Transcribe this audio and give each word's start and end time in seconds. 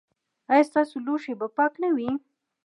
ایا 0.51 0.63
ستاسو 0.69 0.95
لوښي 1.05 1.33
به 1.39 1.47
پاک 1.57 1.73
نه 1.83 1.89
وي؟ 1.95 2.09